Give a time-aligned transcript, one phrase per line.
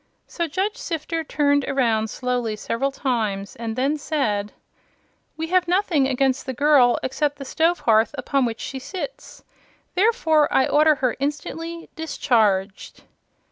[0.25, 4.51] So Judge Sifter turned around slowly several times and then said:
[5.37, 9.43] "We have nothing against the girl except the stove hearth upon which she sits.
[9.93, 13.03] Therefore I order her instantly discharged."